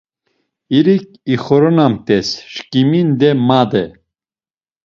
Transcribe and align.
İrik 0.77 1.05
ixoronamt̆es, 1.33 2.27
şǩiminde 2.53 3.29
made. 3.47 3.83